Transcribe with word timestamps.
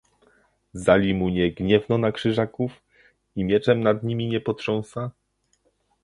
"Zali 0.73 1.13
mu 1.13 1.29
nie 1.29 1.51
gniewno 1.51 1.97
na 1.97 2.11
Krzyżaków 2.11 2.83
i 3.35 3.43
mieczem 3.43 3.81
nad 3.81 4.03
nimi 4.03 4.27
nie 4.27 4.41
potrząsa?" 4.41 5.11